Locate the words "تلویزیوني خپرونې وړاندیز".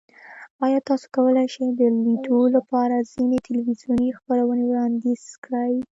3.47-5.23